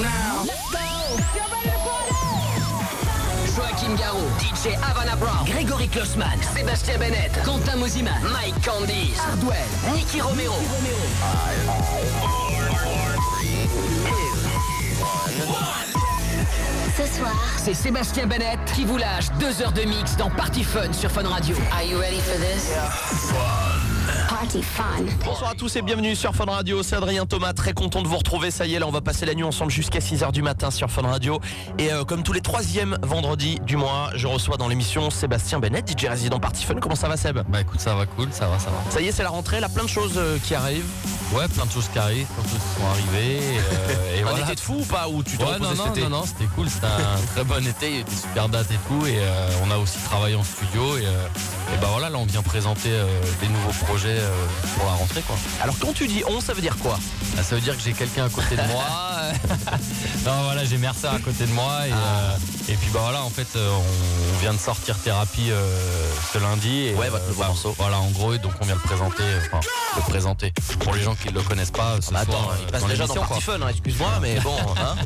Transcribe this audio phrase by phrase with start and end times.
[0.00, 0.44] now.
[3.56, 10.20] Joachim Garou, DJ Havana Brown, Grégory Klossman, Sébastien Bennett, Quentin Mosiman, Mike Candice, Hardwell, Nicky
[10.20, 10.54] Romero.
[16.96, 20.92] Ce soir, C'est Sébastien Bennett qui vous lâche deux heures de mix dans Party Fun
[20.92, 21.56] sur Fun Radio.
[21.72, 22.72] are you ready for this?
[23.32, 23.69] Fun.
[25.22, 28.16] Bonsoir à tous et bienvenue sur Fun Radio, c'est Adrien Thomas, très content de vous
[28.16, 30.70] retrouver, ça y est là on va passer la nuit ensemble jusqu'à 6h du matin
[30.70, 31.40] sur Fun Radio
[31.78, 35.86] et euh, comme tous les troisièmes vendredis du mois, je reçois dans l'émission Sébastien Bennett,
[35.86, 37.40] DJ résident Party Fun, comment ça va Seb?
[37.50, 38.90] Bah écoute, ça va cool, ça va, ça va.
[38.90, 40.86] Ça y est c'est la rentrée, là plein de choses euh, qui arrivent,
[41.34, 43.40] Ouais, plein de choses qui arrivent, plein de choses qui sont arrivées.
[43.58, 44.44] euh, et un voilà.
[44.46, 46.68] été de fou ou pas ou tu te Ouais, non, non, non, non, c'était cool,
[46.70, 49.18] c'était un très bon été, il y a eu des super dates et tout, et
[49.18, 51.26] euh, on a aussi travaillé en studio, et, euh,
[51.74, 53.04] et bah voilà, là on vient présenter euh,
[53.42, 54.29] des nouveaux projets euh,
[54.76, 55.36] pour la rentrée, quoi.
[55.62, 56.98] Alors quand tu dis on, ça veut dire quoi?
[57.38, 58.84] Ah, ça veut dire que j'ai quelqu'un à côté de moi.
[60.24, 62.36] non, voilà, j'ai Mercer à côté de moi, et, euh,
[62.68, 66.86] et puis bah voilà, en fait, euh, on, vient de sortir Thérapie euh, ce lundi.
[66.86, 67.74] Et, Ouais, votre nouveau bah, morceau.
[67.78, 69.60] Voilà, en gros, et donc on vient le présenter, euh, enfin,
[69.96, 70.52] le présenter.
[70.80, 72.86] Pour les gens qui ne le connaissent pas, ce Bah attends, soir, il euh, passe
[72.86, 73.40] déjà dans Party.
[73.40, 74.56] Fun, hein, excuse-moi, mais bon.
[74.76, 74.96] hein.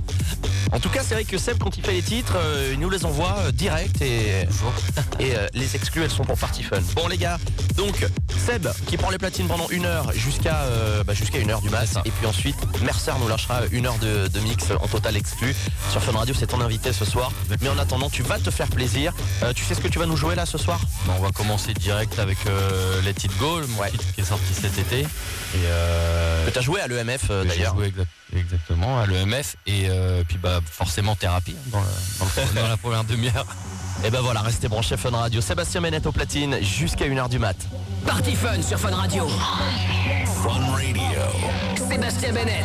[0.72, 2.90] En tout cas, c'est vrai que Seb, quand il fait les titres, euh, il nous
[2.90, 4.42] les envoie euh, direct et,
[5.20, 6.80] et euh, les exclus, elles sont pour Party Fun.
[6.96, 7.38] Bon, les gars,
[7.76, 8.04] donc
[8.44, 11.70] Seb qui prend les platines pendant une heure jusqu'à euh, bah, jusqu'à une heure du
[11.70, 11.80] mat.
[11.86, 12.02] C'est ça.
[12.04, 15.54] Et puis ensuite, Mercer nous lâchera une heure de, de mix en total exclu.
[15.90, 17.30] Sur Fun Radio, c'est ton invité ce soir.
[17.60, 19.12] Mais en attendant, tu vas te faire plaisir.
[19.42, 20.80] Euh, tu sais ce que tu vas nous jouer là ce soir?
[21.06, 23.90] Bah, on va commencer direct avec euh, Let It Go, mon Ouais.
[23.90, 25.00] titre qui est sorti cet été.
[25.00, 25.06] Et
[25.66, 27.74] euh, Que tu as joué à l'EMF euh, d'ailleurs.
[27.74, 29.88] joué exact- exactement à l'EMF et
[30.28, 31.86] puis bah forcément thérapie hein, dans, le-
[32.18, 33.46] dans le- dans la première demi-heure.
[34.02, 35.40] Et ben voilà, restez branchés Fun Radio.
[35.40, 37.56] Sébastien Ménette au platine jusqu'à une heure du mat.
[38.06, 39.26] Party Fun sur Fun Radio.
[40.42, 41.02] Fun Radio.
[41.76, 42.64] Sébastien Bennett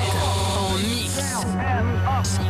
[0.58, 1.16] en mix.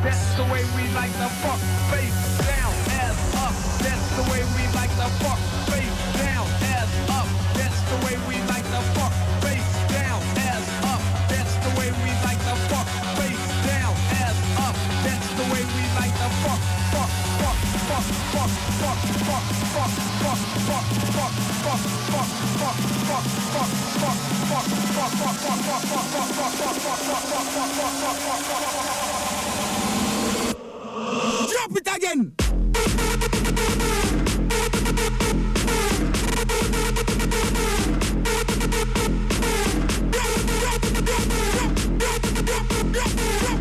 [0.03, 1.59] That's the way we like to fuck.
[1.91, 3.53] Face down, ass up.
[3.80, 5.48] That's the way we like to fuck.
[31.50, 32.33] Drop it again.
[40.00, 41.20] Drop, drop, drop, drop,
[42.00, 43.11] drop, drop, drop,
[43.42, 43.58] drop.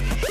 [0.00, 0.27] Let's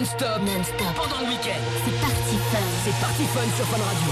[0.00, 1.60] non-stop pendant le week-end.
[1.84, 2.58] C'est parti fun.
[2.84, 4.09] C'est parti fun sur Fun Radio.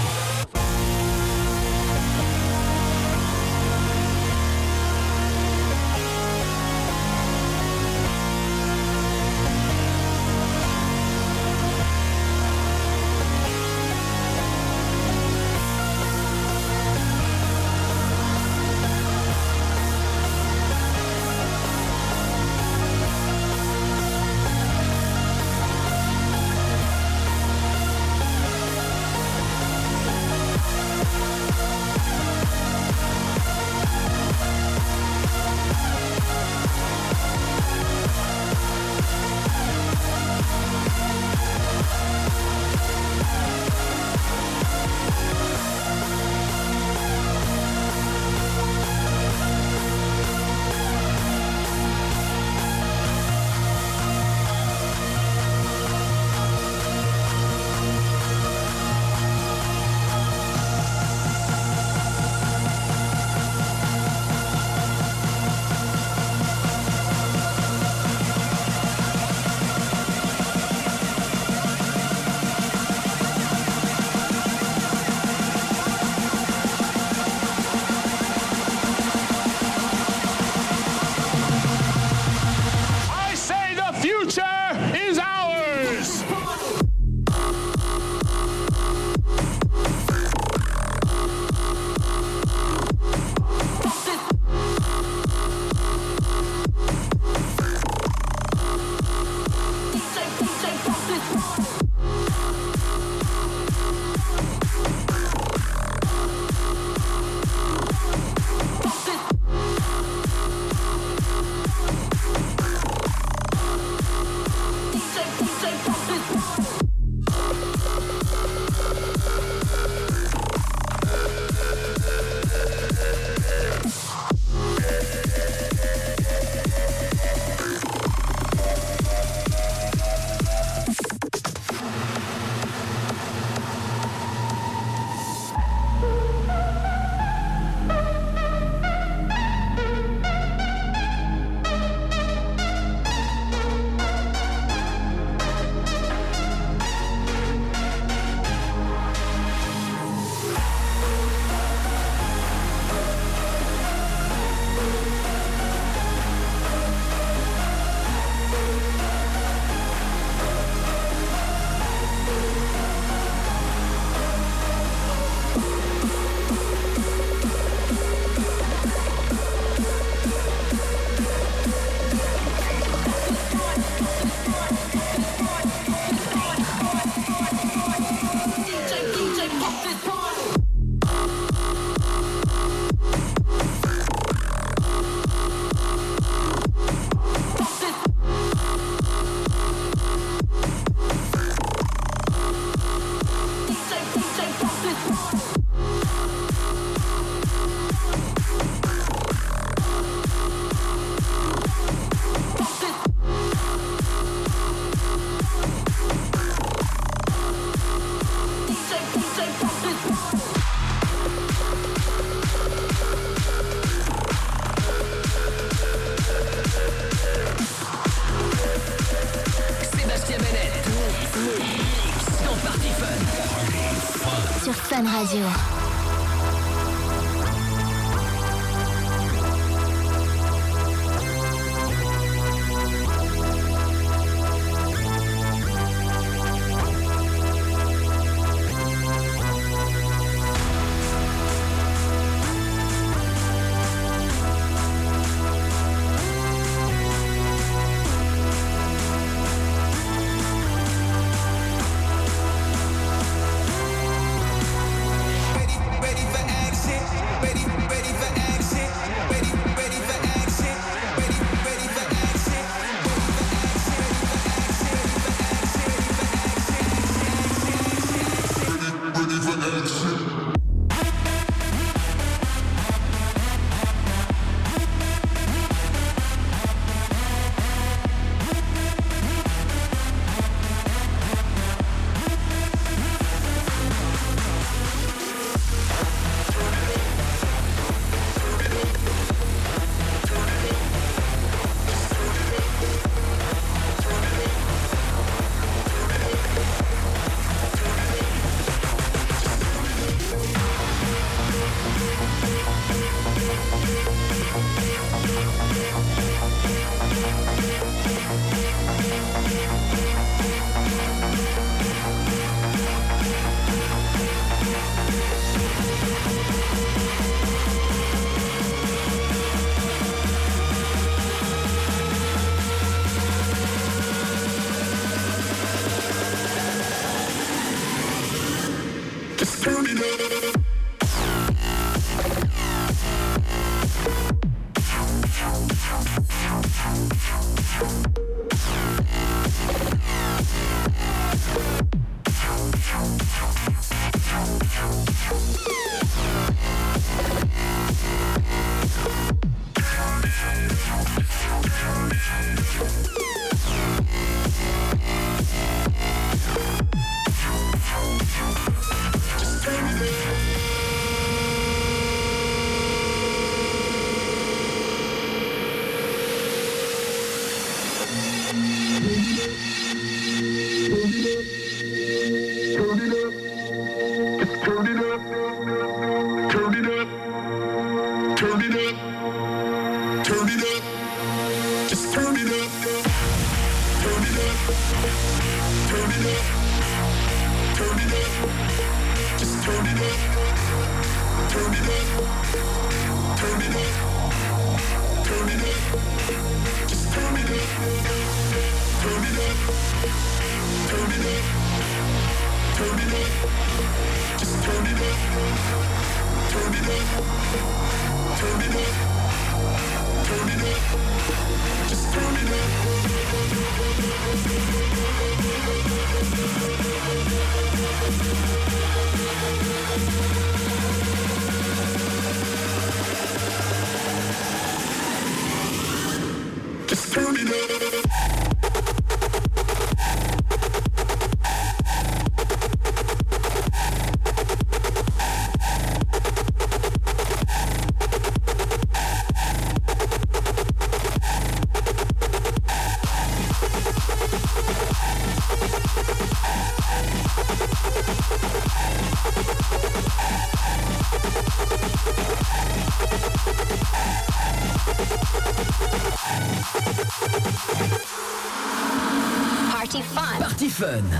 [225.19, 225.68] Sur Fun Radio.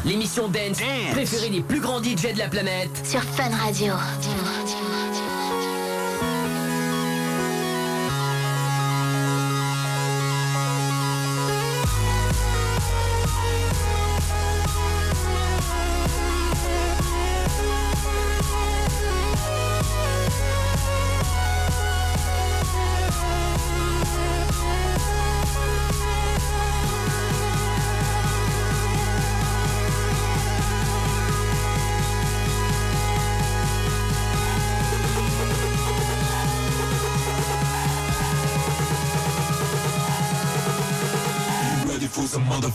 [0.06, 0.80] L'émission dance,
[1.12, 2.90] préférée des plus grands DJ de la planète.
[3.04, 3.94] sur Fun Radio.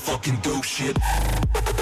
[0.05, 1.74] fucking dope shit.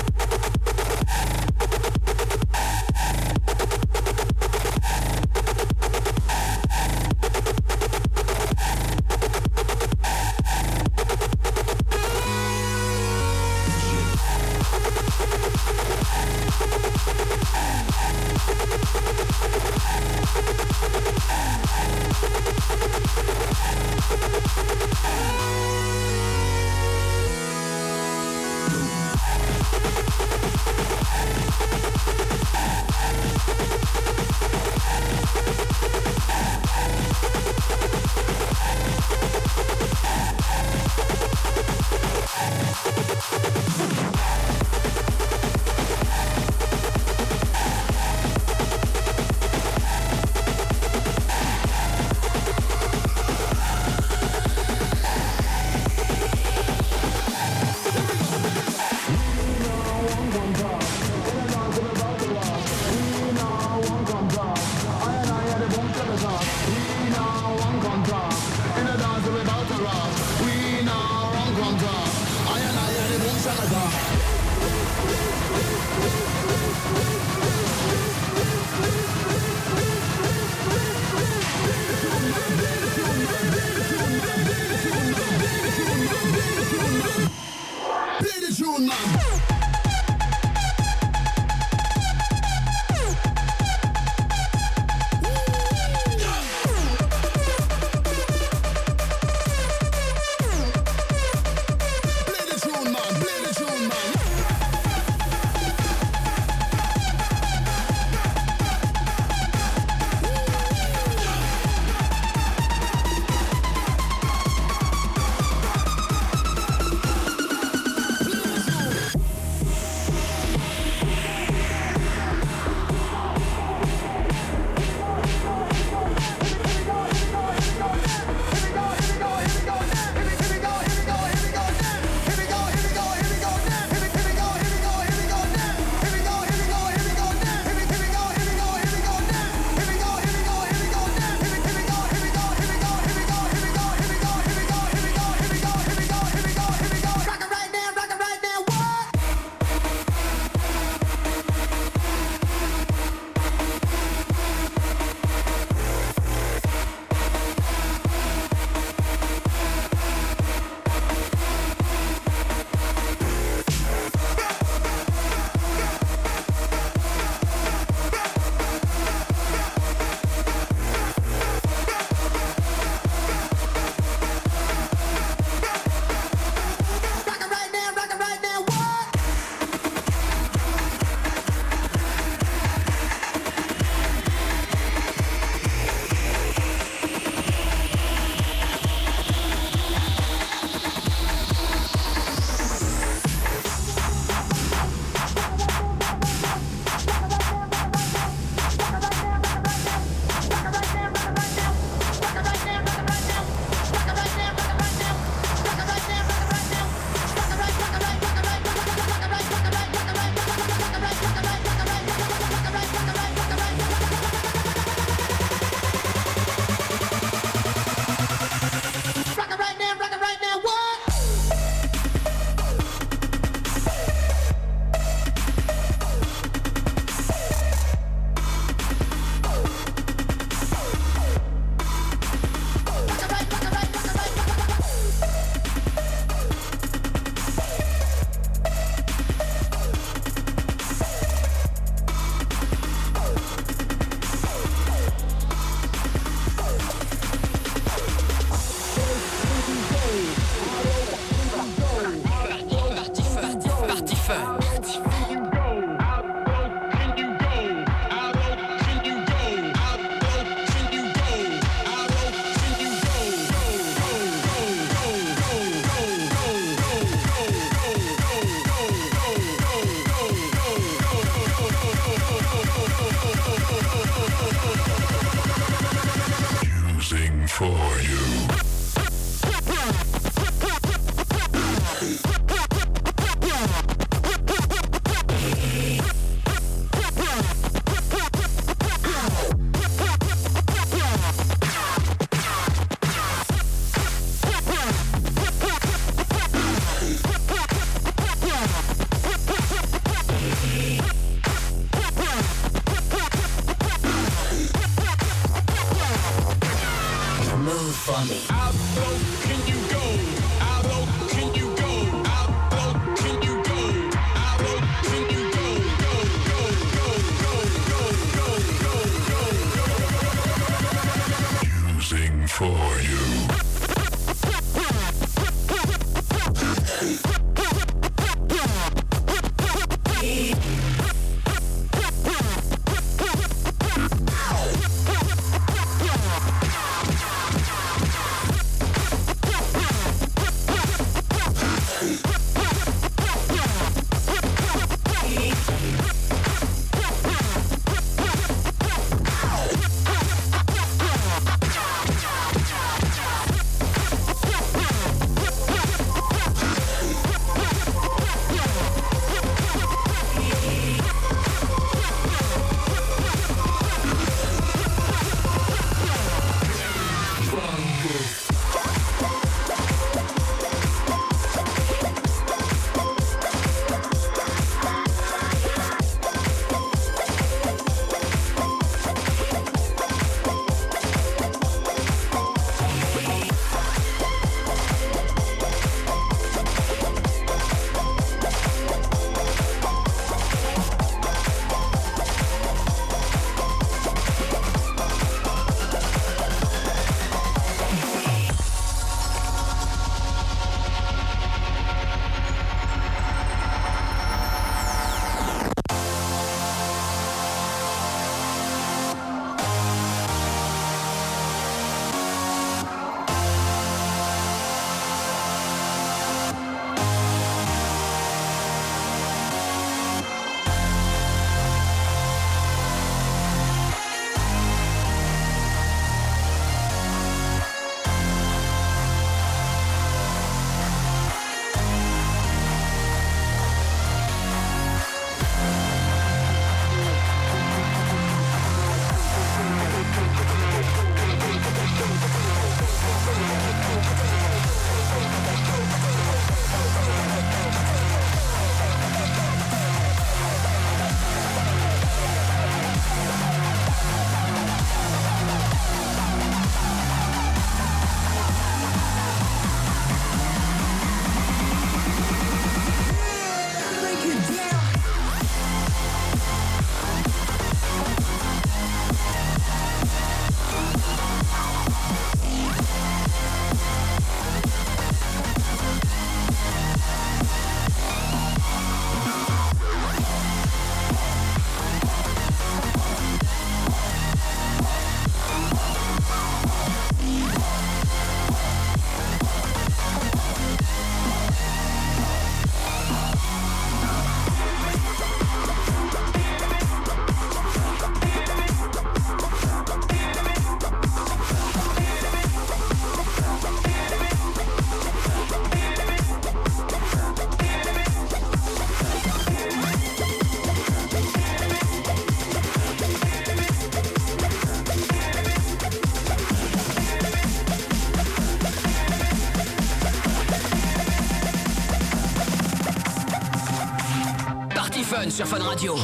[525.44, 525.96] Fun Radio.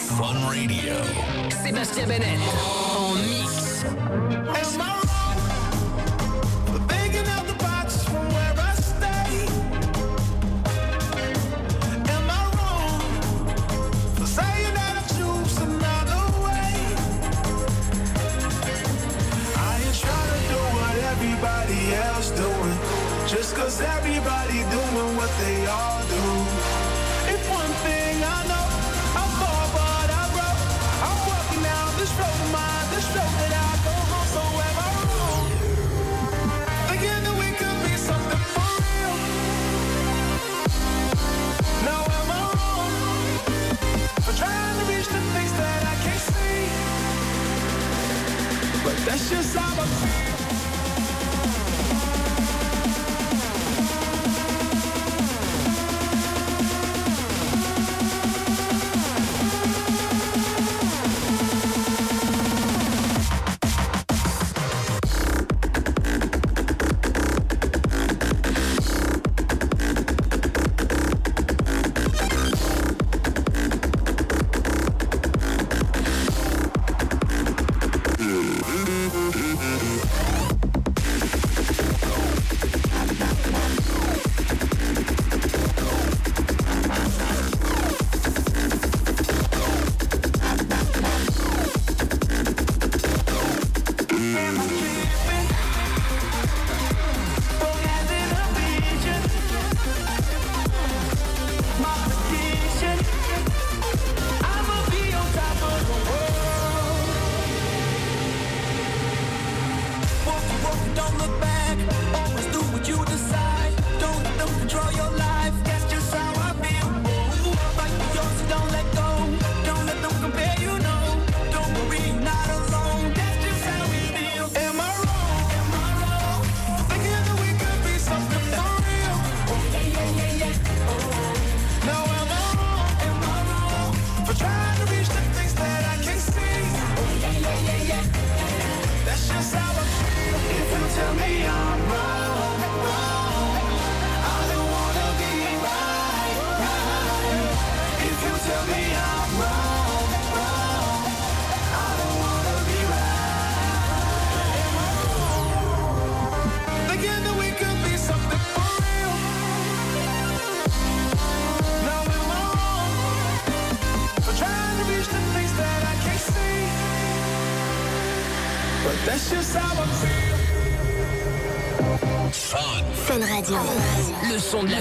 [0.00, 0.94] Fun Radio.
[1.62, 2.77] Sébastien Bennett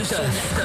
[0.09, 0.56] Le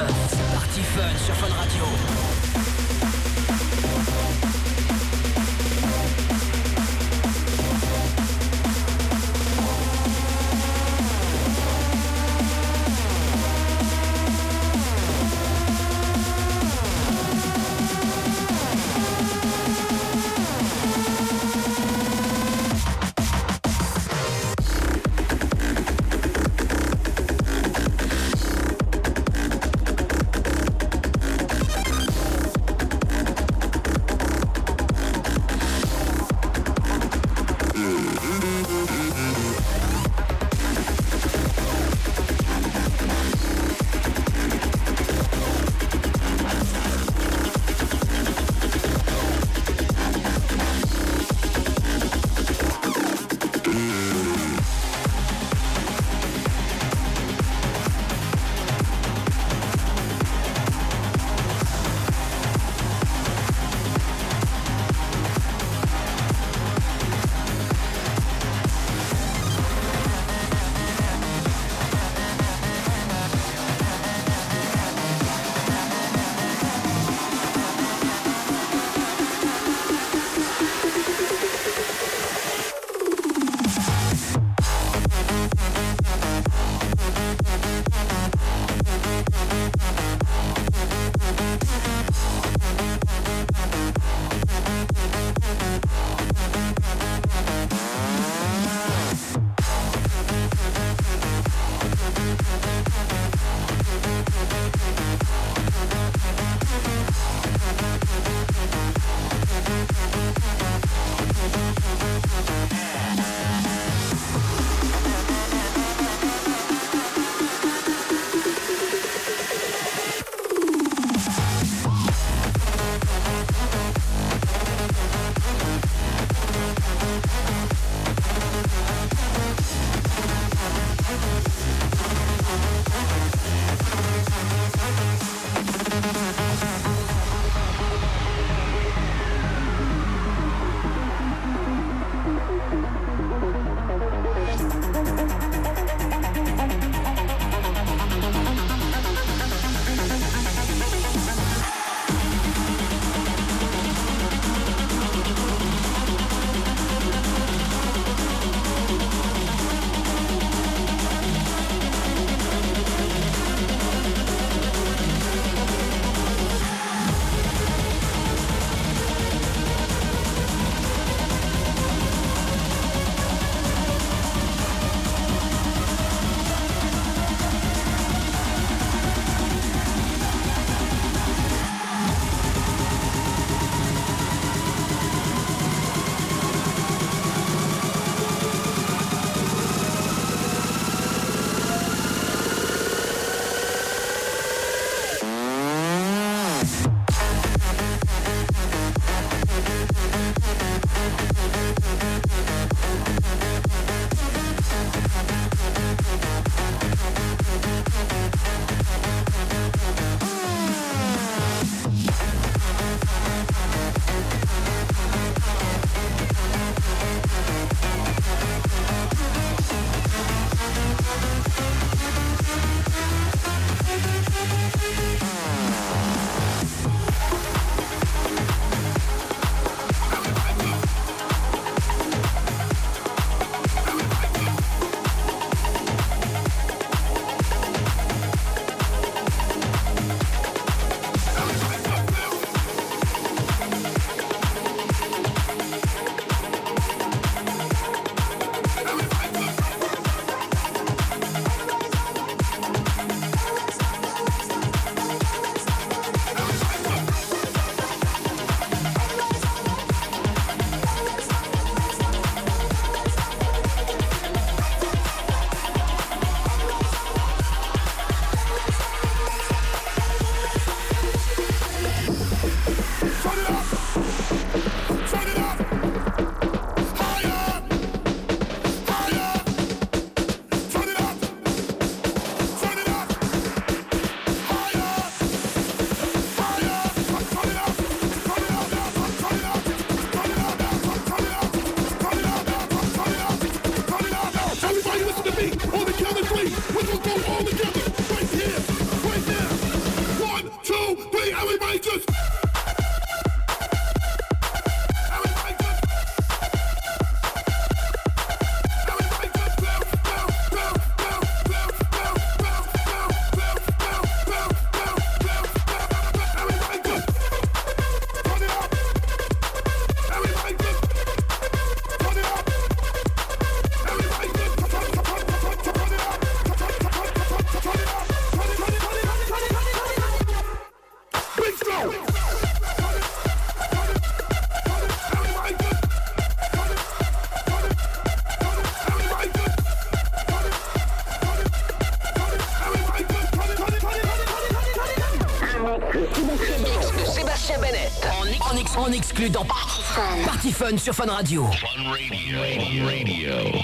[350.53, 351.45] Fun sur Fun Radio.
[351.45, 352.85] Fun Radio.
[352.85, 353.62] Radio.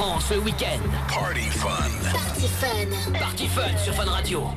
[0.00, 0.80] France le week-end.
[1.12, 1.68] Party Fun.
[2.10, 3.18] Party Fun.
[3.18, 4.49] Party Fun sur Fun Radio.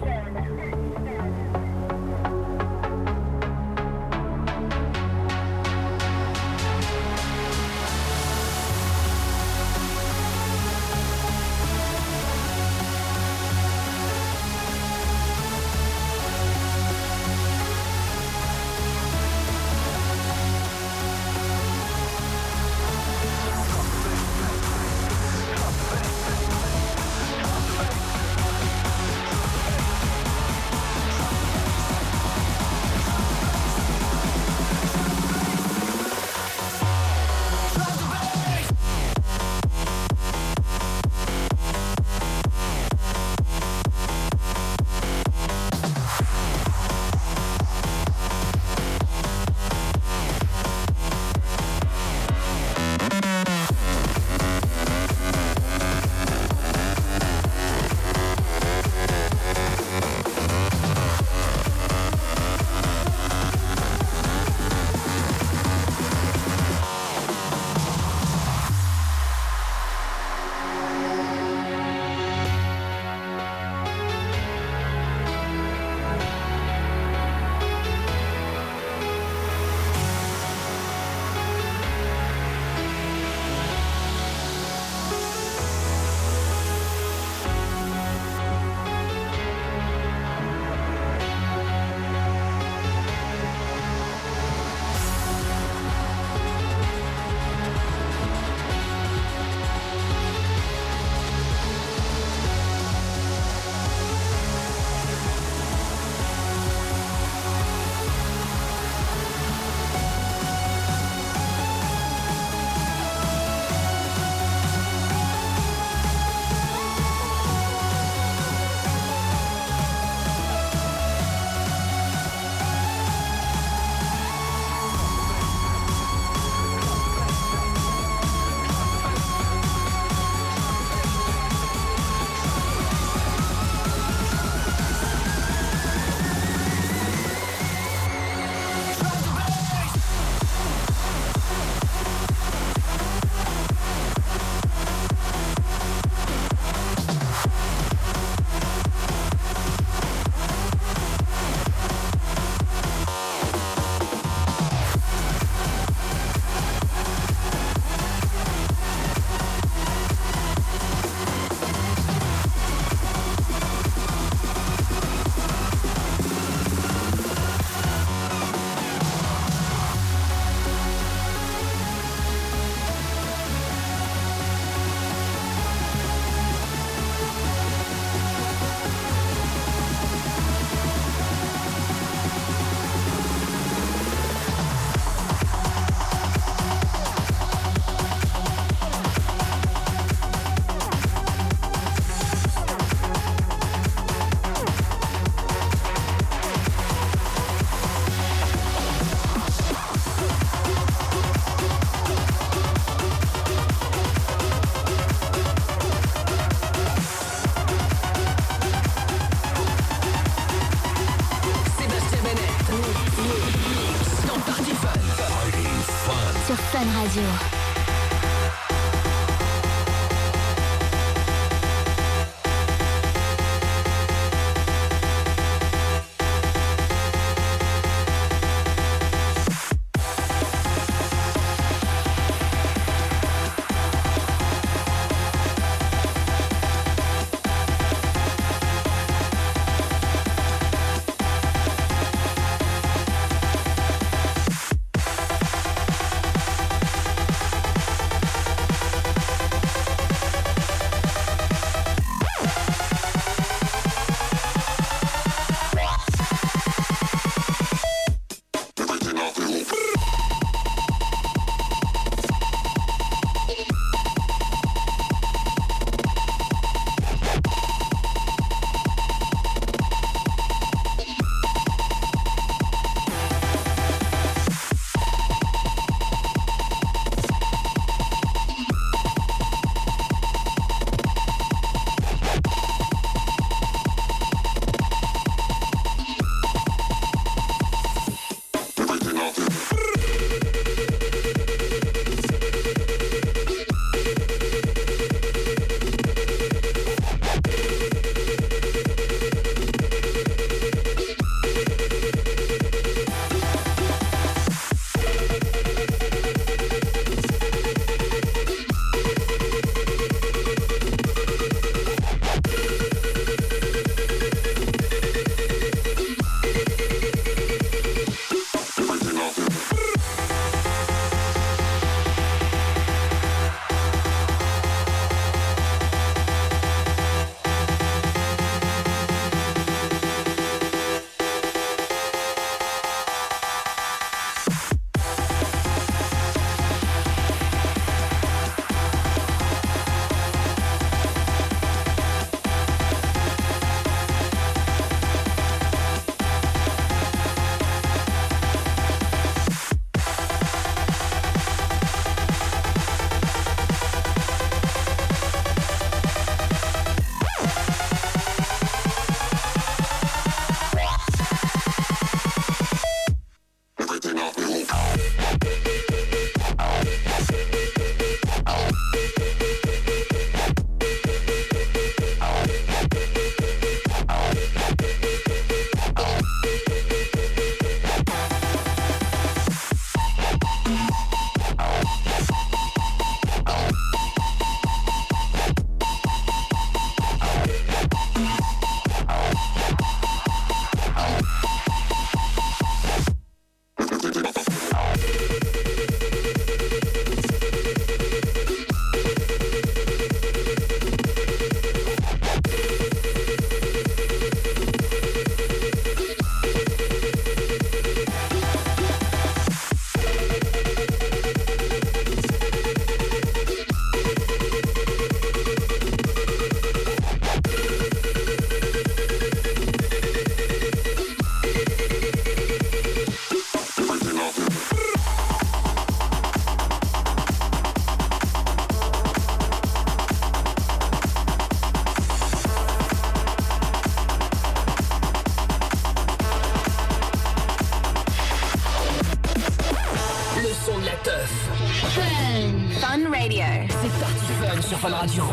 [444.84, 445.32] Fun sur Fun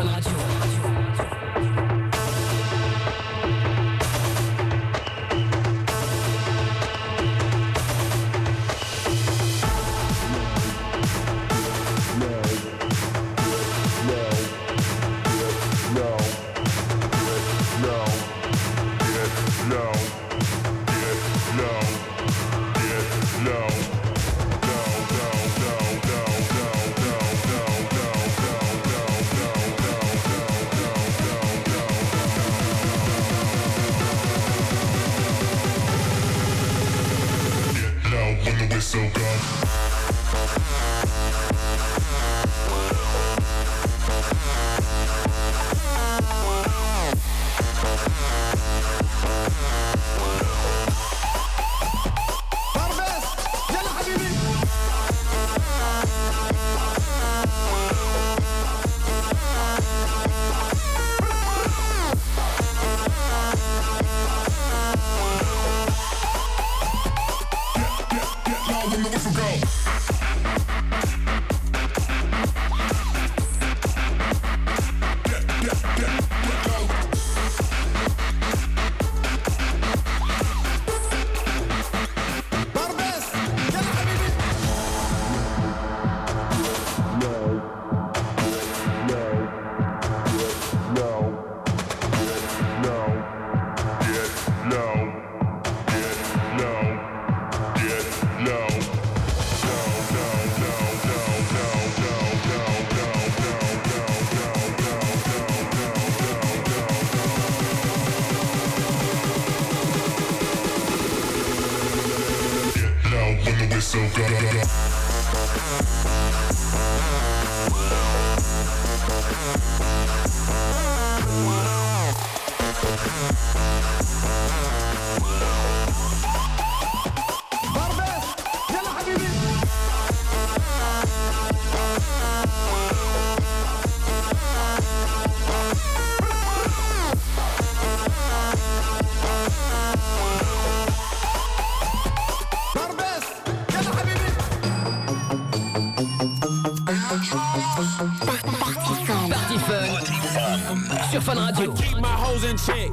[151.21, 151.35] Fun.
[151.35, 151.73] Sur Fun Radio.
[151.73, 152.89] Keep my hoes in check.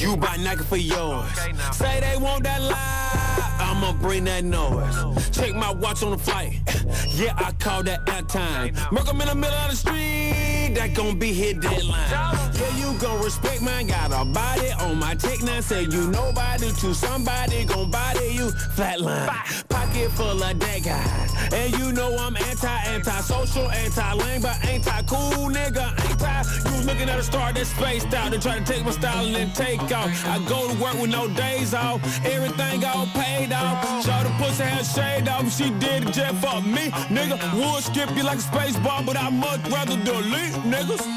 [0.00, 1.26] You buy Nike for yours.
[1.72, 5.30] Say they want that live, I'ma bring that noise.
[5.30, 6.60] Check my watch on the flight.
[7.08, 8.74] Yeah, I call that airtime.
[8.92, 12.10] Merc 'em in the middle of the street, that gon' be hit deadline.
[12.10, 13.86] Yeah, you gon' respect mine.
[13.86, 15.60] Got a body on my tech now.
[15.60, 19.28] Say you nobody to somebody gon' body you flatline.
[19.68, 21.30] Pocket full of that guys.
[21.52, 26.03] And you know I'm anti, anti-social, anti-lame, but anti-cool nigga.
[26.24, 28.30] Anti, you was looking at a star that's spaced out.
[28.32, 30.08] They try to take my style and then take off.
[30.26, 32.00] I go to work with no days off.
[32.24, 34.04] Everything all paid off.
[34.04, 35.50] Show the pussy had shade off.
[35.52, 36.90] She did it just for me.
[37.08, 41.13] Nigga, would skip you like a space ball, but I much rather delete niggas.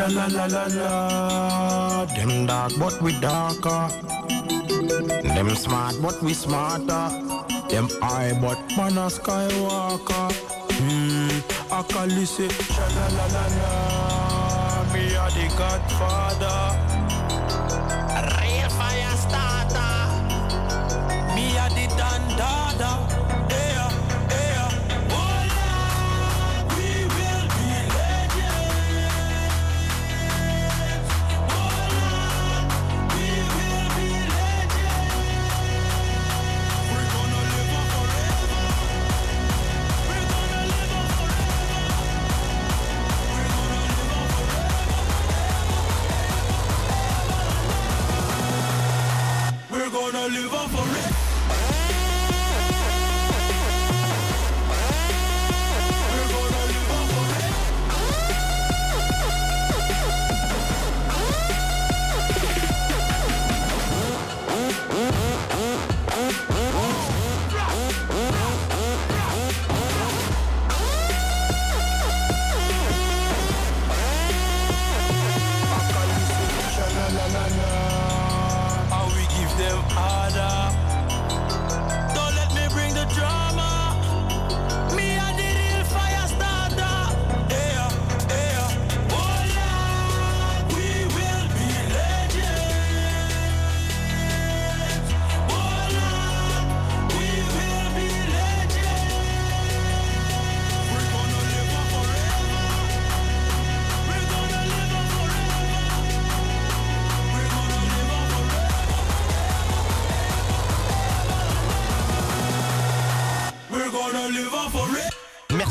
[0.00, 2.06] Sha la la la la.
[2.16, 3.82] Them dark, but we darker.
[5.34, 7.06] Them smart, but we smarter.
[7.68, 10.28] Them high, but man a skywalker.
[10.80, 11.38] Hmm,
[11.78, 13.72] Akali say, sha la la la la.
[14.92, 16.69] Me a the godfather.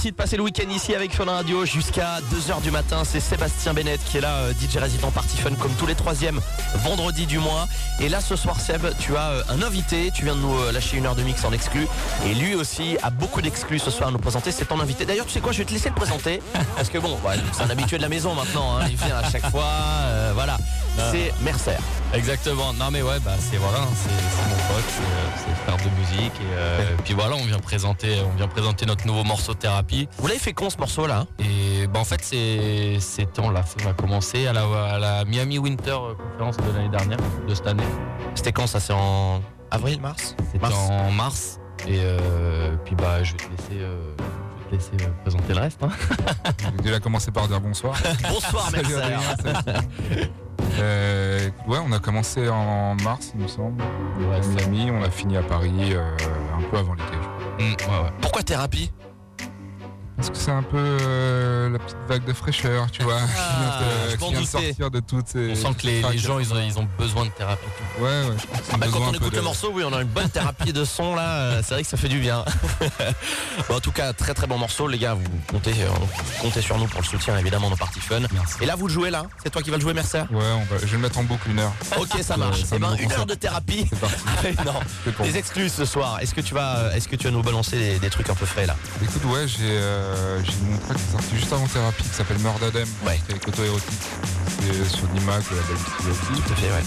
[0.10, 3.04] Merci de passer le week-end ici avec Fun Radio jusqu'à 2h du matin.
[3.04, 6.40] C'est Sébastien Bennett qui est là, euh, DJ résident Party Fun comme tous les troisièmes
[6.78, 7.68] vendredis du mois.
[8.00, 10.72] Et là ce soir Seb, tu as euh, un invité, tu viens de nous euh,
[10.72, 11.86] lâcher une heure de mix en exclu.
[12.26, 15.06] Et lui aussi a beaucoup d'exclus ce soir à nous présenter, c'est ton invité.
[15.06, 16.42] D'ailleurs tu sais quoi, je vais te laisser le présenter.
[16.76, 17.16] Parce que bon,
[17.52, 18.88] c'est un habitué de la maison maintenant, hein.
[18.90, 19.68] il vient à chaque fois.
[19.68, 20.58] euh, voilà,
[21.12, 21.78] c'est Mercer.
[22.14, 22.74] Exactement.
[22.74, 25.96] Non mais ouais, bah c'est voilà, c'est c'est mon pote, c'est, euh, c'est frère de
[26.00, 30.08] musique et euh, puis voilà, on vient présenter, on vient présenter notre nouveau morceau thérapie.
[30.18, 33.52] Vous l'avez fait con ce morceau là hein Et bah en fait c'est c'était on
[33.52, 35.98] l'a fait, on a commencé à la, à la Miami Winter
[36.32, 37.84] conférence de l'année dernière, de cette année.
[38.34, 38.80] C'était quand ça?
[38.80, 40.36] C'est en avril, mars?
[40.52, 44.12] C'était en mars et euh, puis bah je vais te laisser, euh,
[44.72, 45.84] laisser euh, présenter le reste.
[45.84, 45.90] hein.
[46.60, 47.96] Je vais déjà commencer par dire bonsoir.
[48.30, 48.88] Bonsoir Salut
[51.68, 53.82] Ouais, on a commencé en mars, il me semble.
[54.20, 56.16] Ouais, on a fini à Paris euh,
[56.58, 57.16] un peu avant l'été.
[57.60, 58.10] Mm, ouais, ouais.
[58.22, 58.92] Pourquoi thérapie?
[60.20, 63.62] Parce que c'est un peu euh, la petite vague de fraîcheur, tu vois, Ah, qui
[63.62, 63.70] vient,
[64.10, 64.46] de- qui vient de doutais.
[64.68, 65.52] sortir de toutes ces.
[65.52, 67.64] On sent que les, gens ils ont, ils ont besoin de thérapie.
[68.00, 69.84] Ouais, ouais, je pense que c'est Ah bah quand on écoute de- le morceau, oui,
[69.86, 72.20] on a une bonne thérapie de son là, euh, c'est vrai que ça fait du
[72.20, 72.44] bien.
[73.70, 76.62] Bon, en tout cas, très très bon morceau, les gars, vous comptez, euh, vous comptez
[76.62, 78.20] sur nous pour le soutien évidemment nos parties fun.
[78.34, 78.56] Merci.
[78.62, 80.60] Et là, vous le jouez là C'est toi qui vas le jouer, Mercer Ouais, on
[80.74, 80.80] va...
[80.82, 81.74] je vais le mettre en boucle une heure.
[81.98, 82.64] Ok, ça marche.
[82.66, 83.88] c'est Eh ben, un une heure de thérapie.
[83.90, 84.58] C'est parti.
[84.66, 86.20] non, C'est pour les exclus ce soir.
[86.22, 88.46] Est-ce que tu vas, est-ce que tu vas nous balancer des, des trucs un peu
[88.46, 88.76] frais là?
[89.04, 92.10] Écoute, ouais, j'ai euh, euh, j'ai mon track qui est sorti juste avant Thérapie qui
[92.10, 93.20] s'appelle Murdadem ouais.
[93.30, 94.00] avec l'auto-érotique.
[94.62, 95.78] C'est sur Nima que la belle
[96.36, 96.84] Tout à fait, ouais.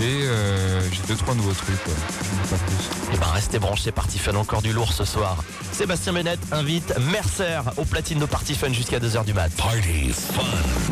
[0.00, 1.78] Et euh, j'ai deux trois nouveaux trucs.
[1.84, 3.14] Pas plus.
[3.14, 5.42] Et ben restez branchés, Party Fun encore du lourd ce soir.
[5.72, 9.50] Sébastien Bennett invite Mercer au platine de Party Fun jusqu'à 2h du mat.
[9.56, 10.42] Party Fun.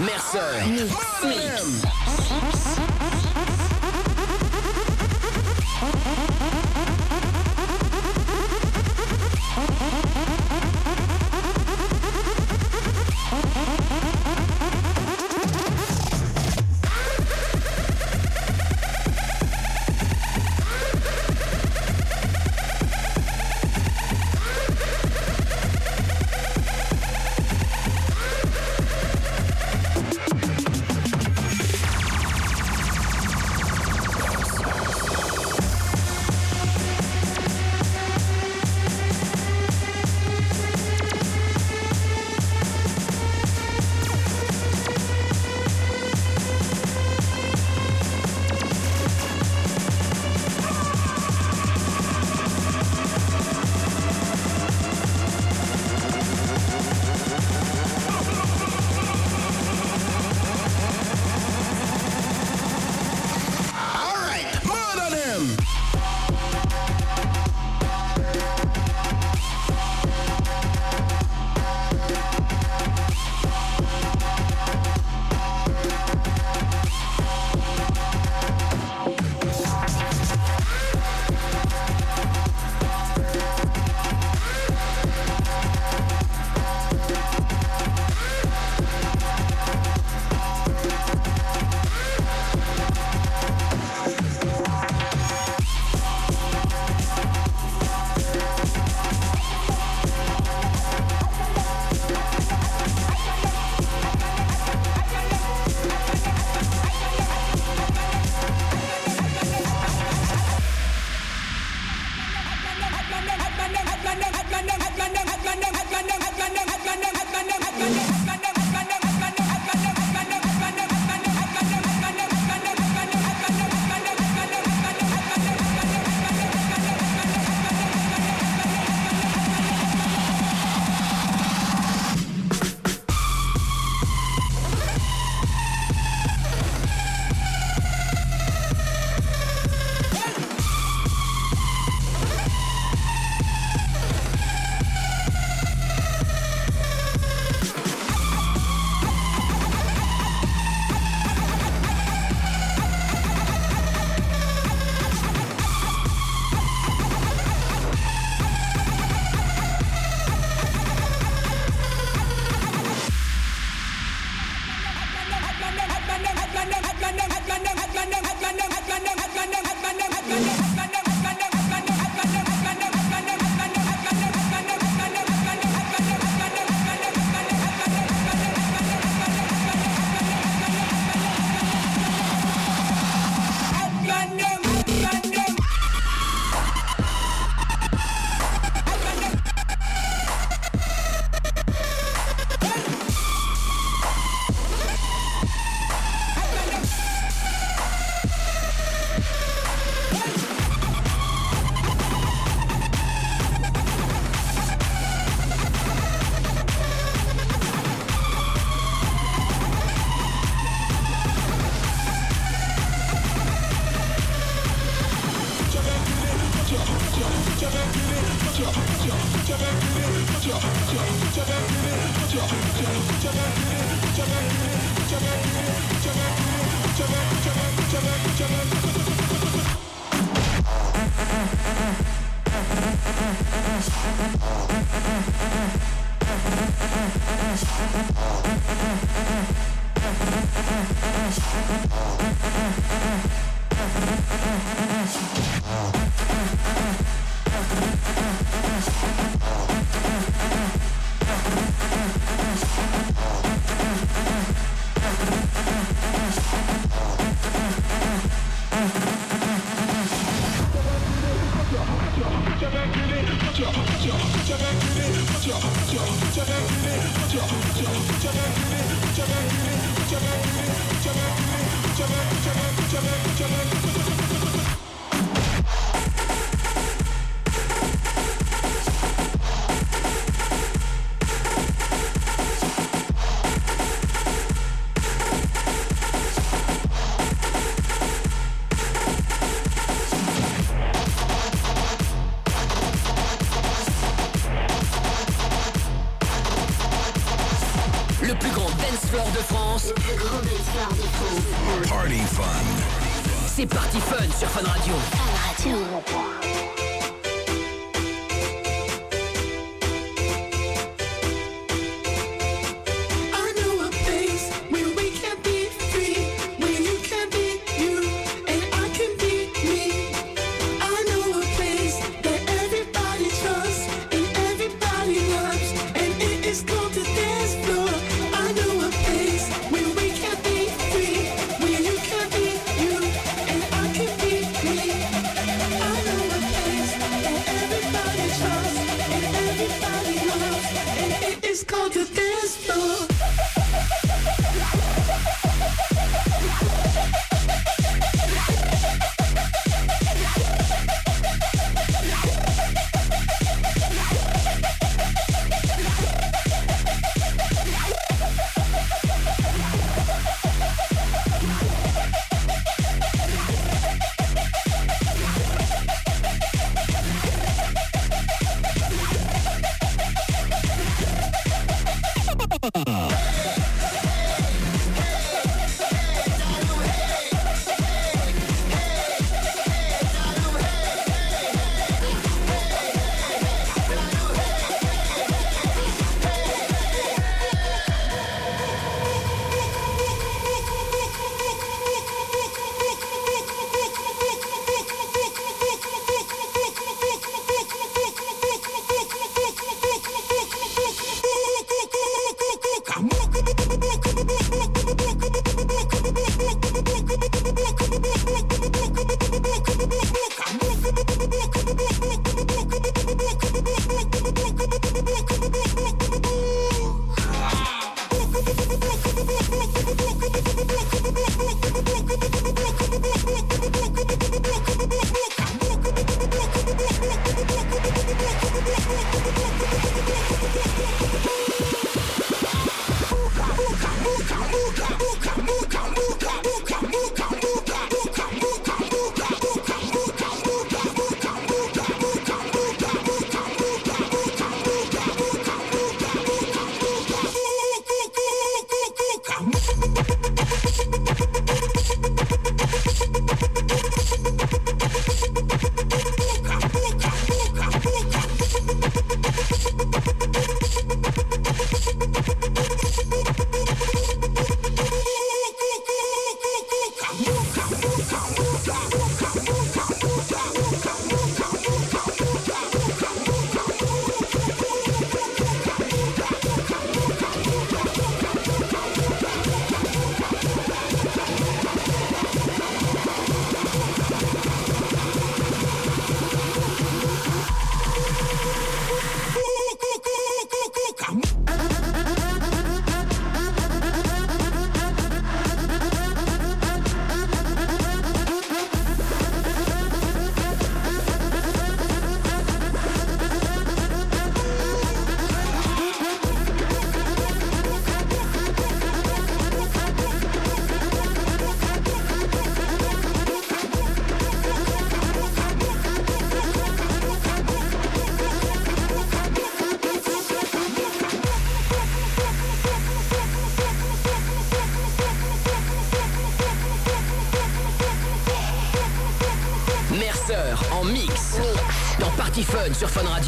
[0.00, 0.66] Mercer.
[0.68, 0.92] Mix.
[1.24, 1.62] Mix.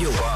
[0.04, 0.33] Sur Fun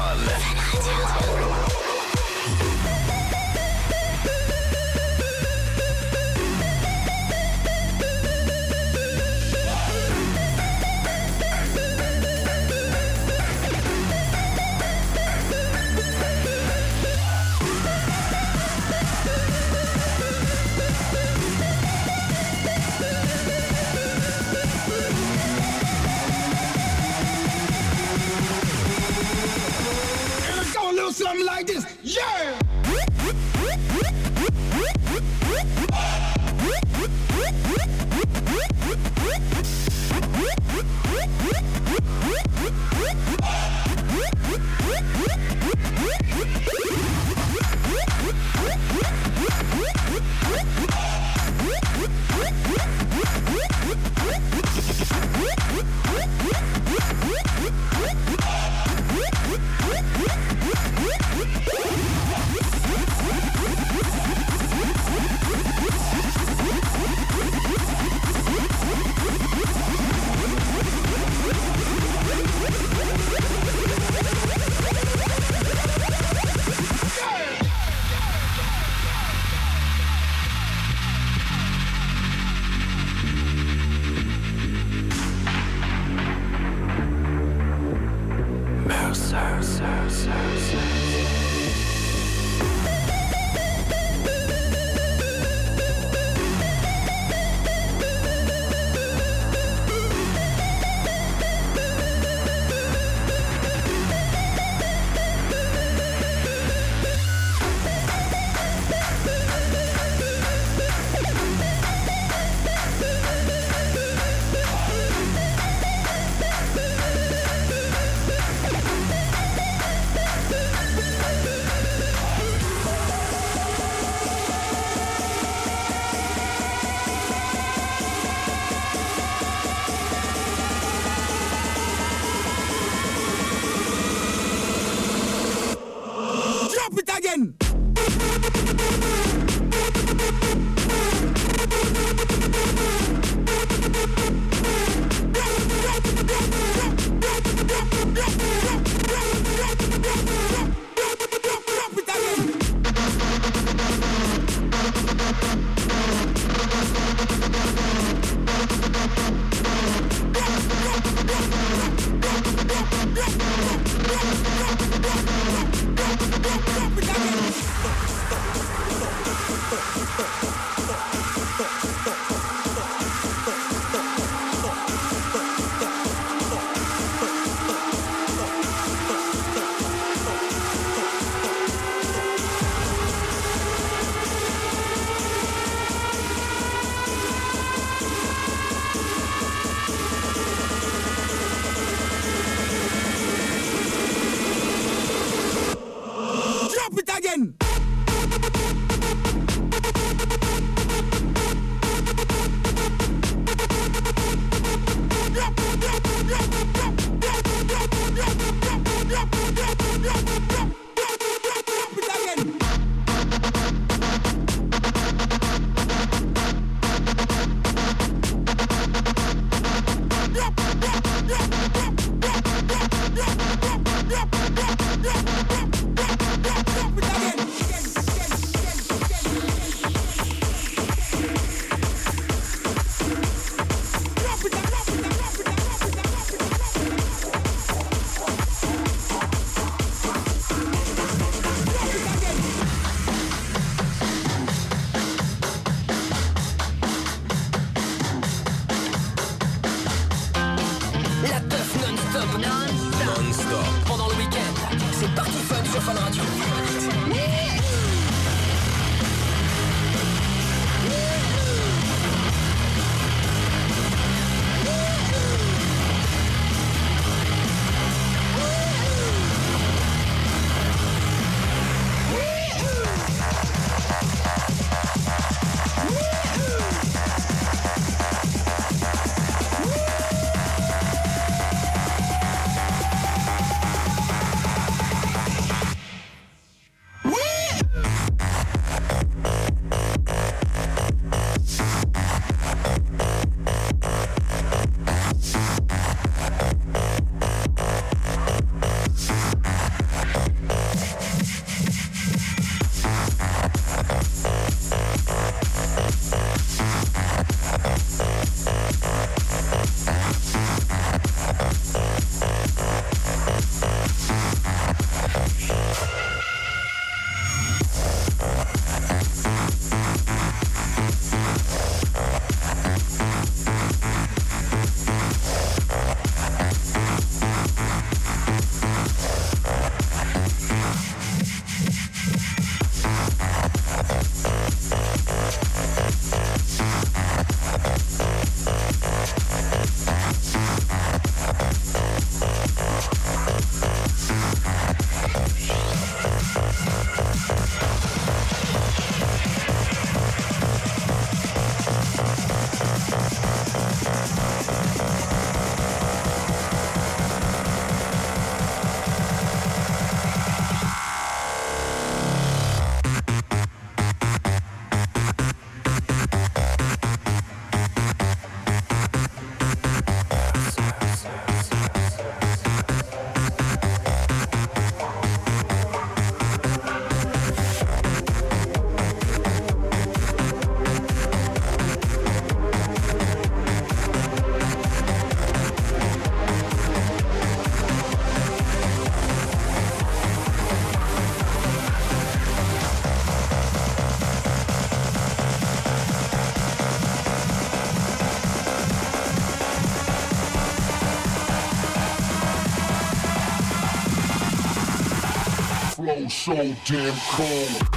[406.19, 406.35] so
[406.65, 407.68] damn cold.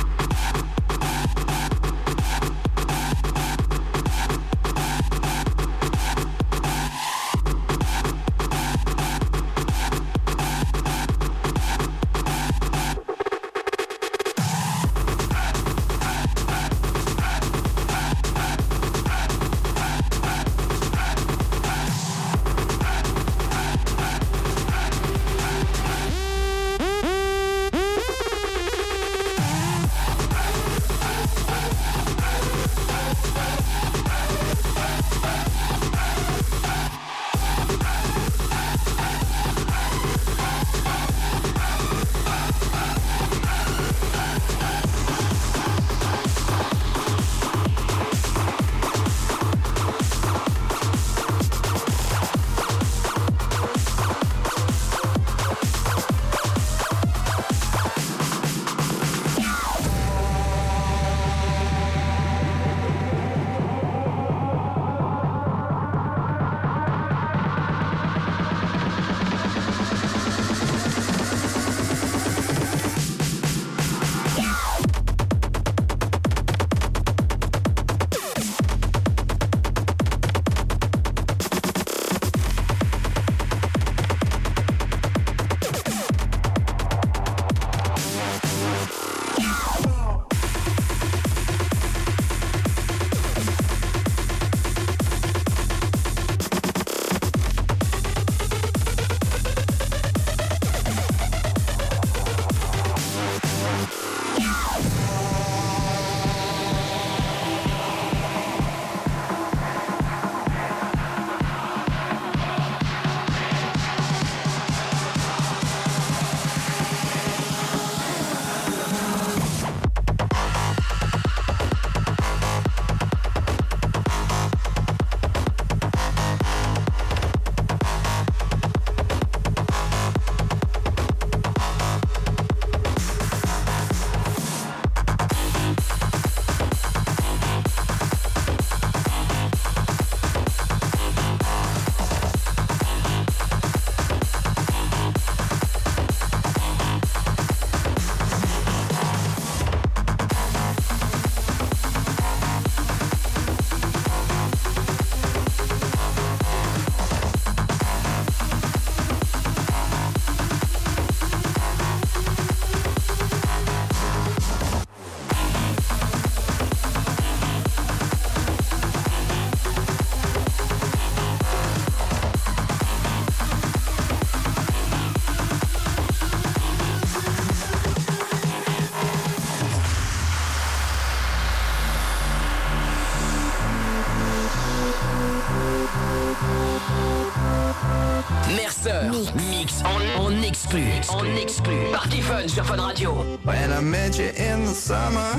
[190.79, 191.75] Exclu, en exclu.
[191.93, 193.13] Party Fun sur Fun Radio.
[193.45, 195.33] When I met you in the summer,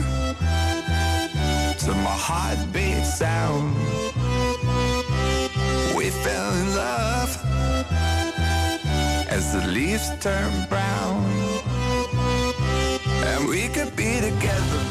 [1.79, 3.75] to my heartbeat sound,
[5.95, 7.37] we fell in love
[9.29, 11.25] as the leaves turn brown,
[13.25, 14.82] and we could be together,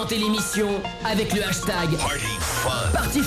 [0.00, 2.90] Commentez l'émission avec le hashtag Party Fun.
[2.90, 3.20] Party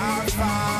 [0.00, 0.77] our fire.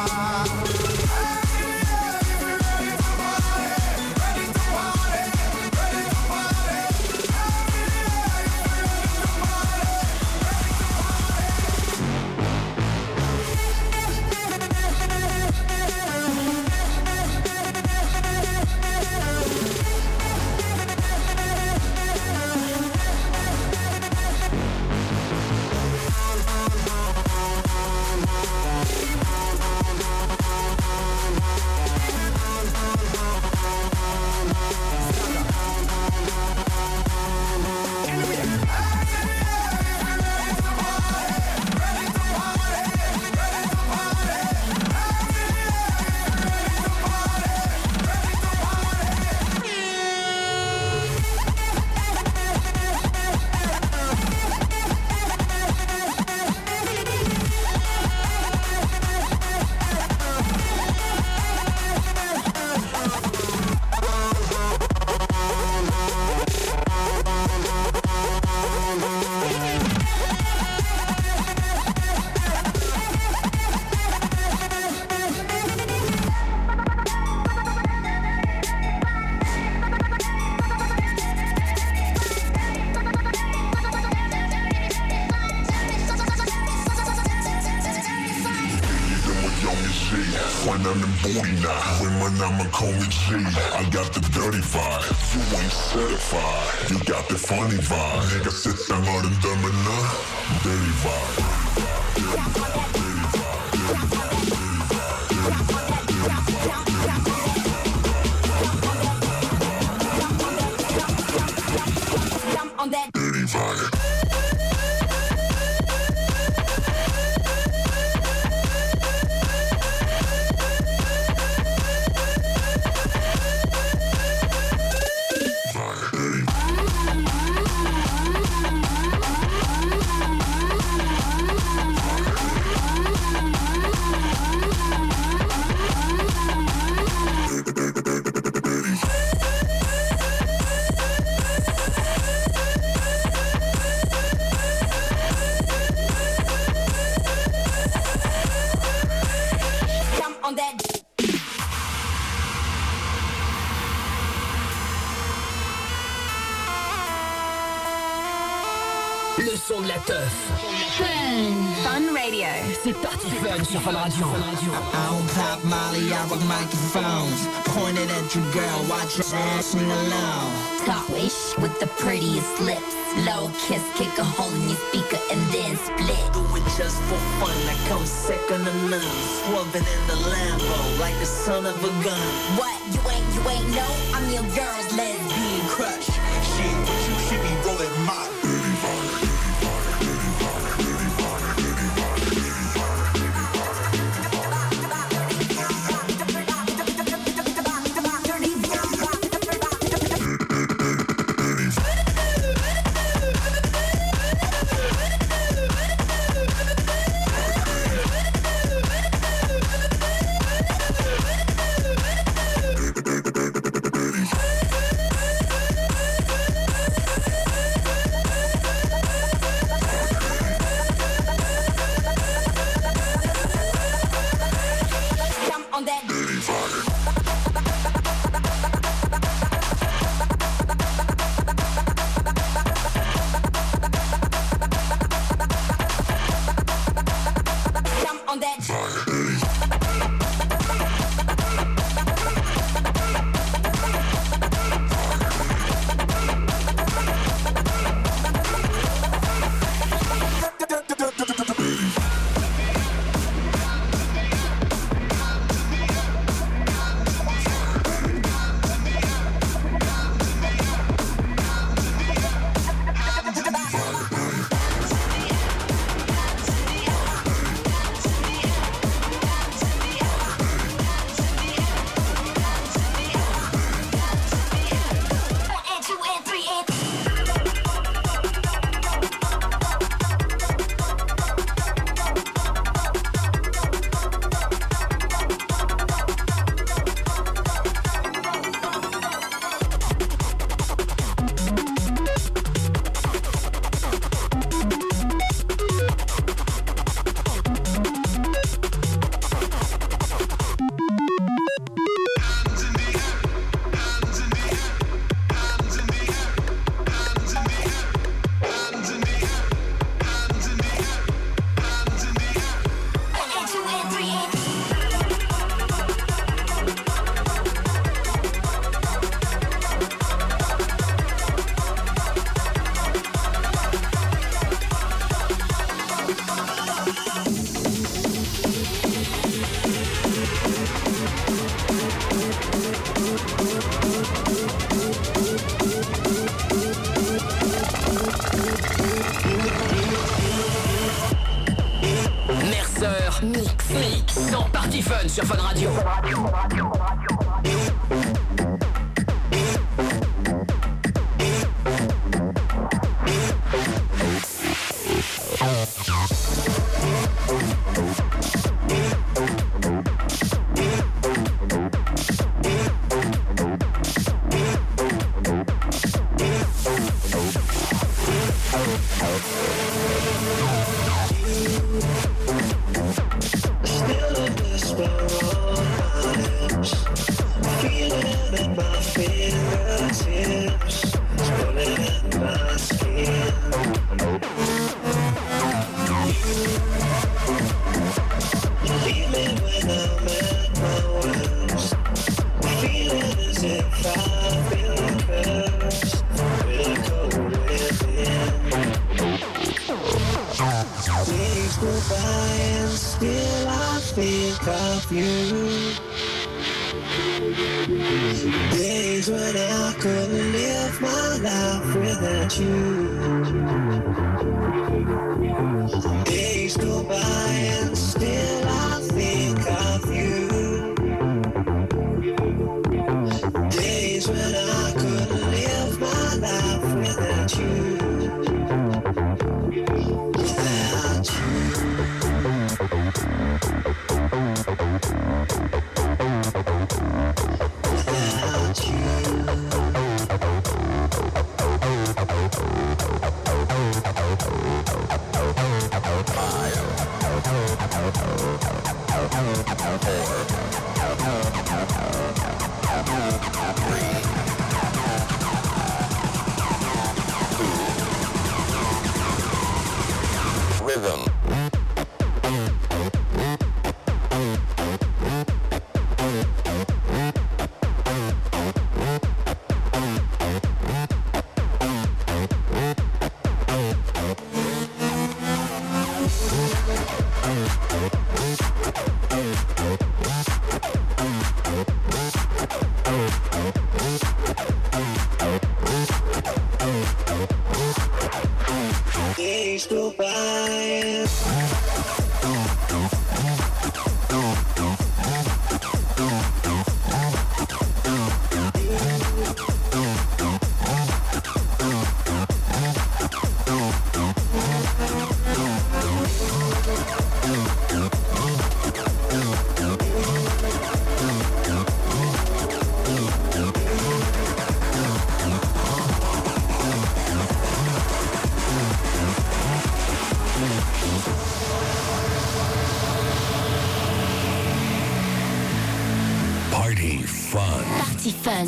[173.69, 176.25] chest, kick a hole in your speaker, and then split.
[176.33, 179.13] Do it just for fun, I come second to none.
[179.45, 182.29] Swerving in the Lambo like the son of a gun.
[182.57, 182.79] What?
[182.95, 183.87] You ain't, you ain't no.
[184.17, 186.09] I'm your girl's lesbian crush.
[186.53, 186.67] She,
[187.03, 188.38] she, she be rolling my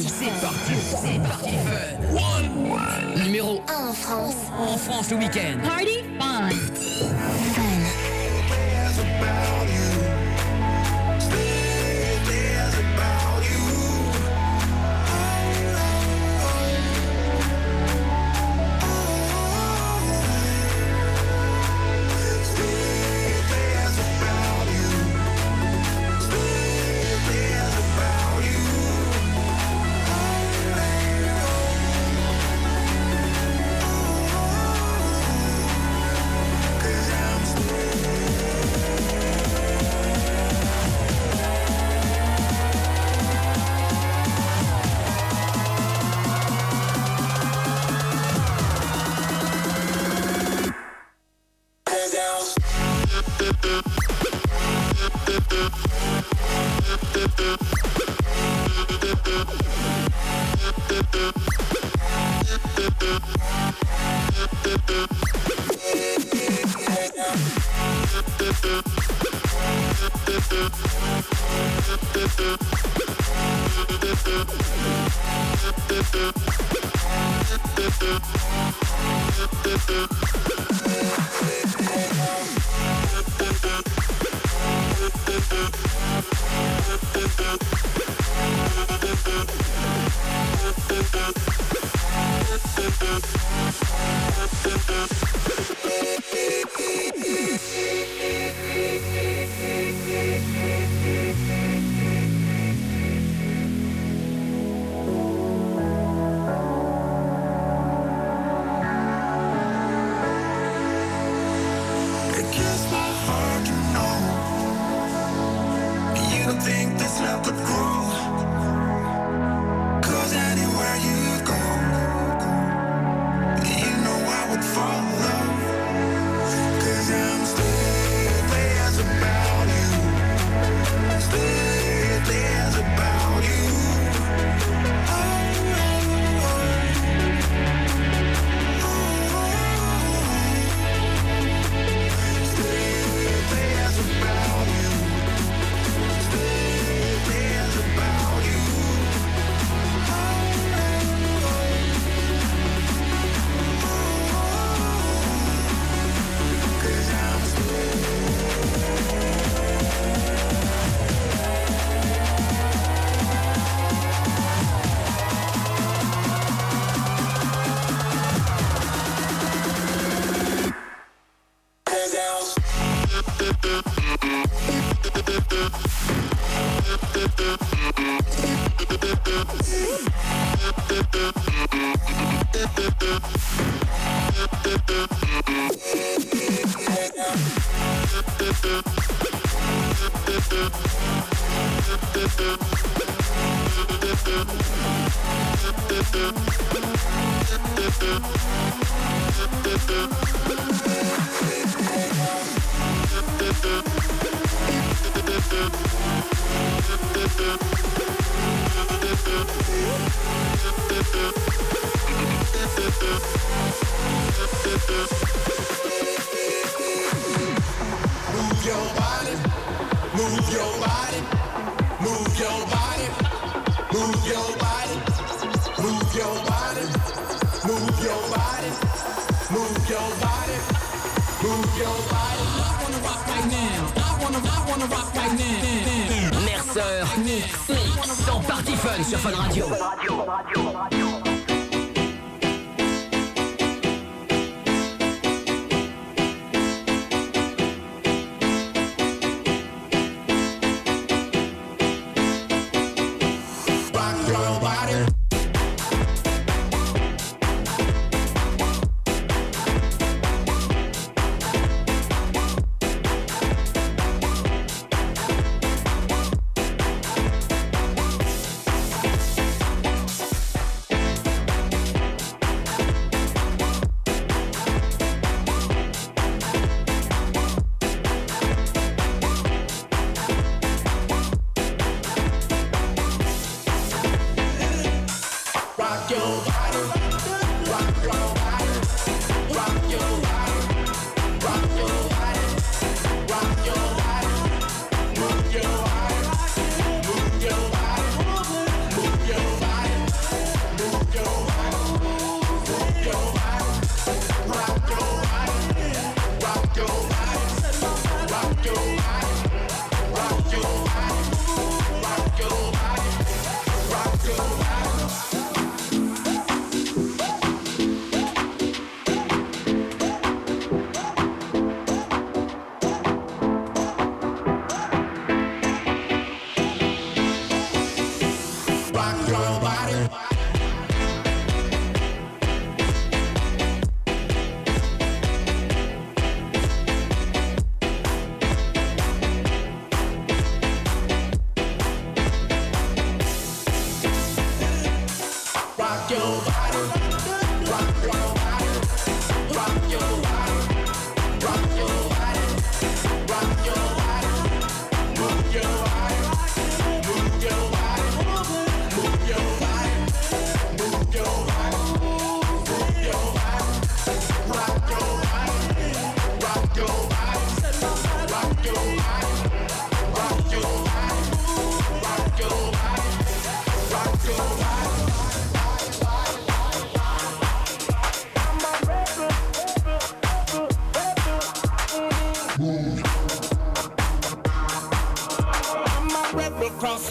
[0.08, 2.14] c'est parti, c'est parti fun.
[2.14, 3.24] One.
[3.24, 4.34] Numéro 1 en France.
[4.58, 5.58] En France le week-end.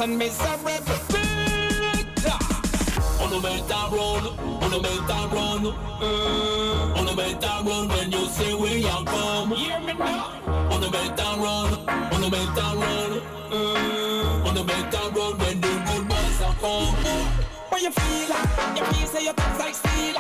[0.02, 2.38] and miserable victor.
[3.20, 4.26] On augmente and run,
[4.64, 7.00] on augmente and run, eh.
[7.00, 9.52] on augmente and run when you say we are come.
[9.52, 10.32] Hear me now.
[10.72, 11.74] On augmente and run,
[12.14, 13.12] on augmente and run,
[13.52, 14.48] eh.
[14.48, 16.96] on augmente and run when the good boys are come.
[17.70, 18.36] What you feel?
[18.78, 20.16] You feel say your thoughts like steel.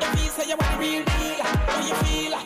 [0.00, 1.44] You feel say you want a real deal.
[1.44, 2.43] What you feel?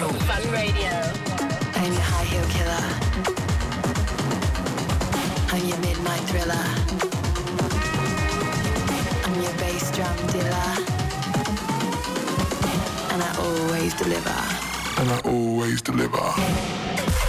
[0.00, 0.18] Radio.
[0.20, 0.92] Fun Radio.
[1.74, 2.86] I'm your high heel killer.
[5.52, 6.66] I'm your midnight thriller.
[9.26, 10.72] I'm your bass drum dealer.
[13.12, 14.40] And I always deliver.
[15.00, 17.19] And I always deliver.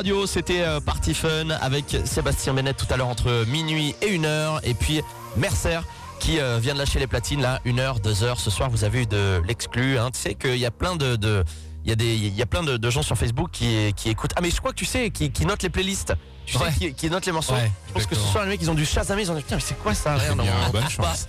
[0.00, 4.60] Radio, c'était euh, Party Fun avec Sébastien Bennett tout à l'heure entre minuit et 1h.
[4.62, 5.02] Et puis
[5.36, 5.80] Mercer
[6.20, 8.38] qui euh, vient de lâcher les platines là, 1h, 2h.
[8.38, 9.98] Ce soir, vous avez eu de l'exclu.
[9.98, 10.08] Hein.
[10.10, 11.16] Tu sais qu'il y a plein de.
[11.16, 11.44] de-
[11.84, 14.08] il y a, des, il y a plein de, de gens sur Facebook qui, qui
[14.10, 14.32] écoutent.
[14.36, 16.12] Ah mais je crois que tu sais, qui, qui notent les playlists.
[16.46, 17.54] Tu sais, qui, qui notent les morceaux.
[17.54, 19.22] Ouais, je pense que ce soir, les mecs, ils ont dû chasamer.
[19.22, 21.28] Ils ont dit putain, mais c'est quoi ça Rien, on- bonne on- chance.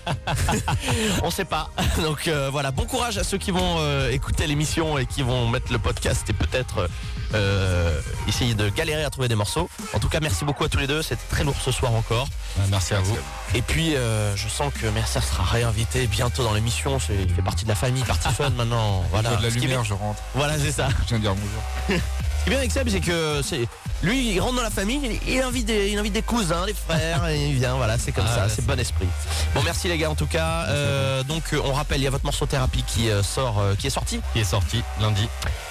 [1.23, 1.69] on sait pas.
[2.03, 5.47] Donc euh, voilà, bon courage à ceux qui vont euh, écouter l'émission et qui vont
[5.47, 6.89] mettre le podcast et peut-être
[7.33, 9.69] euh, essayer de galérer à trouver des morceaux.
[9.93, 11.01] En tout cas, merci beaucoup à tous les deux.
[11.01, 12.27] C'était très lourd ce soir encore.
[12.69, 13.17] merci à vous.
[13.55, 16.99] Et puis, euh, je sens que Mercer sera réinvité bientôt dans l'émission.
[16.99, 19.03] C'est- Il fait partie de la famille, Party Fun maintenant.
[19.11, 19.35] Voilà.
[19.35, 20.21] De la Ce qui est lumière, je rentre.
[20.35, 20.87] Voilà, c'est ça.
[21.03, 21.99] Je viens de dire bonjour.
[22.41, 23.67] Ce qui est bien avec Seb, c'est que c'est
[24.01, 27.27] lui, il rentre dans la famille, il, invite des, il invite des cousins, des frères,
[27.27, 27.75] et il vient.
[27.75, 29.05] Voilà, c'est comme Ah, ça, c'est bon esprit.
[29.53, 30.65] Bon, merci les gars en tout cas.
[30.69, 33.91] Euh, donc, euh, on rappelle, il y a votre morceau thérapie qui sort, qui est
[33.91, 35.27] sorti, Qui est sorti lundi.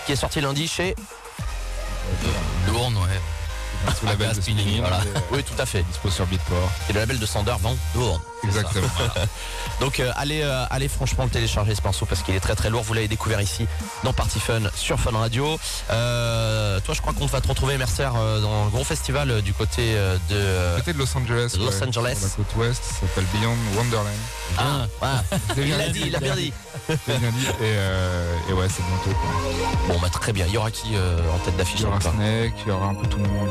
[0.06, 0.94] qui est sorti lundi chez.
[2.66, 3.20] Lourdes, ouais.
[3.98, 4.98] Sous la belle de Spinning, voilà.
[4.98, 5.82] et, Oui, tout à fait.
[5.84, 6.70] Dispo sur Beatport.
[6.86, 8.20] C'est le label de Sander Van Doorn.
[8.44, 8.86] Exactement.
[9.80, 12.82] Donc euh, allez, euh, allez franchement télécharger ce morceau parce qu'il est très très lourd.
[12.82, 13.66] Vous l'avez découvert ici
[14.04, 15.58] dans Party Fun sur Fun Radio.
[15.90, 19.94] Euh, toi, je crois qu'on va te retrouver, Mercer, dans le gros festival du côté
[20.30, 20.76] de.
[20.76, 21.56] Côté de Los Angeles.
[21.58, 22.16] Los ouais, Angeles.
[22.18, 24.08] Sur la côte ouest, ça s'appelle Beyond Wonderland.
[24.58, 25.22] Ah.
[25.56, 26.52] J'ai il bien l'a dit, il l'a bien dit.
[26.88, 27.46] J'ai bien dit.
[27.62, 29.18] Et, et ouais, c'est bientôt.
[29.18, 29.94] quoi.
[29.94, 30.46] Bon, bah très bien.
[30.46, 32.94] Il y aura qui en tête d'affiche Il y aura Snake, il y aura un
[32.94, 33.48] peu tout le monde.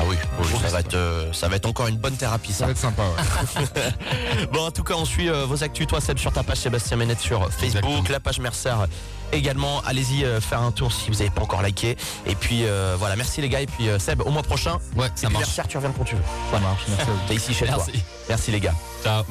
[0.00, 2.64] Ah oui, oui, ça, va être, ça va être encore une bonne thérapie Ça ça.
[2.66, 3.41] va être sympa, ouais.
[4.52, 6.96] Bon, en tout cas, on suit euh, vos actus, toi Seb, sur ta page Sébastien
[6.96, 8.02] Ménette sur Facebook, Exactement.
[8.10, 8.74] la page Mercer
[9.32, 9.80] également.
[9.86, 11.96] Allez-y euh, faire un tour si vous n'avez pas encore liké.
[12.26, 13.60] Et puis euh, voilà, merci les gars.
[13.60, 14.78] Et puis Seb, au mois prochain.
[14.96, 15.44] Ouais, ça marche.
[15.46, 16.22] Mercer, tu reviens quand tu veux.
[16.52, 17.10] Ça marche, merci.
[17.28, 17.84] T'es ici chez toi.
[18.28, 18.74] Merci les gars.
[19.02, 19.24] Ciao.